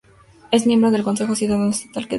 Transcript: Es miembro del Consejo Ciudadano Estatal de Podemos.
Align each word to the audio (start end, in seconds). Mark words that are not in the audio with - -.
Es 0.49 0.65
miembro 0.65 0.89
del 0.89 1.03
Consejo 1.03 1.35
Ciudadano 1.35 1.69
Estatal 1.69 1.87
de 1.87 1.93
Podemos. 1.93 2.09